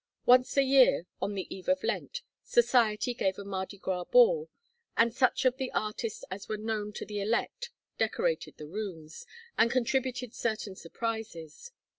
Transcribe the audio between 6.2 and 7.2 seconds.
as were known to